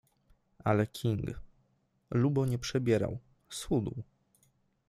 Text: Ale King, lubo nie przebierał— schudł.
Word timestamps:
Ale 0.65 0.87
King, 0.87 1.27
lubo 2.11 2.45
nie 2.45 2.57
przebierał— 2.59 3.17
schudł. 3.49 3.95